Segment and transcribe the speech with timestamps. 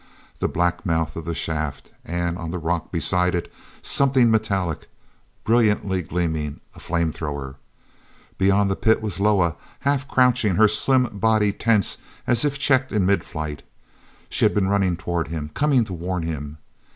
[0.39, 3.53] The black mouth of the shaft, and, on the rock beside it,
[3.83, 4.89] something metallic,
[5.43, 7.57] brilliantly gleaming—a flame thrower!
[8.39, 13.05] Beyond the pit was Loah, half crouching, her slim body tense as if checked in
[13.05, 13.61] mid flight.
[14.27, 16.57] She had been running toward him, coming to warn him.